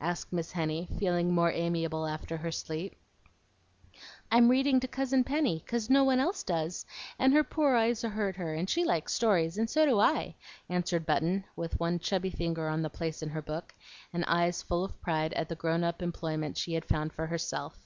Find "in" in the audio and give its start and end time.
13.20-13.30